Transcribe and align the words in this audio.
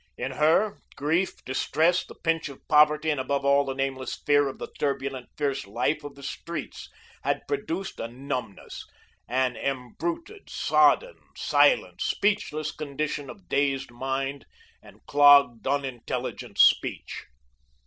In 0.17 0.31
her, 0.31 0.79
grief, 0.95 1.45
distress, 1.45 2.03
the 2.03 2.15
pinch 2.15 2.49
of 2.49 2.67
poverty, 2.67 3.11
and, 3.11 3.19
above 3.19 3.45
all, 3.45 3.63
the 3.65 3.75
nameless 3.75 4.15
fear 4.15 4.47
of 4.47 4.57
the 4.57 4.69
turbulent, 4.79 5.29
fierce 5.37 5.67
life 5.67 6.03
of 6.03 6.15
the 6.15 6.23
streets, 6.23 6.89
had 7.21 7.47
produced 7.47 7.99
a 7.99 8.07
numbness, 8.07 8.87
an 9.27 9.55
embruted, 9.55 10.49
sodden, 10.49 11.19
silent, 11.37 12.01
speechless 12.01 12.71
condition 12.71 13.29
of 13.29 13.47
dazed 13.47 13.91
mind, 13.91 14.47
and 14.81 15.05
clogged, 15.05 15.67
unintelligent 15.67 16.57
speech. 16.57 17.27